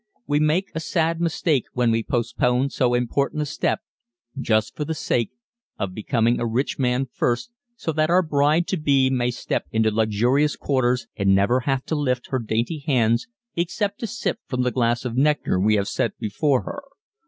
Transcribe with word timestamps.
We 0.25 0.39
make 0.39 0.71
a 0.73 0.79
sad 0.79 1.21
mistake 1.21 1.65
when 1.73 1.91
we 1.91 2.01
postpone 2.01 2.71
so 2.71 2.95
important 2.95 3.43
a 3.43 3.45
step 3.45 3.81
just 4.35 4.75
for 4.75 4.83
the 4.83 4.95
sake 4.95 5.29
of 5.77 5.93
becoming 5.93 6.39
a 6.39 6.45
rich 6.47 6.79
man 6.79 7.05
first 7.05 7.51
so 7.75 7.91
that 7.91 8.09
our 8.09 8.23
bride 8.23 8.65
to 8.69 8.77
be 8.77 9.11
may 9.11 9.29
step 9.29 9.67
into 9.71 9.91
luxurious 9.91 10.55
quarters 10.55 11.05
and 11.15 11.35
never 11.35 11.59
have 11.59 11.85
to 11.85 11.93
lift 11.93 12.29
her 12.31 12.39
dainty 12.39 12.79
hands 12.79 13.27
except 13.55 13.99
to 13.99 14.07
sip 14.07 14.39
from 14.47 14.63
the 14.63 14.71
glass 14.71 15.05
of 15.05 15.15
nectar 15.17 15.59
we 15.59 15.75
have 15.75 15.87
set 15.87 16.17
before 16.17 16.63
her. 16.63 16.81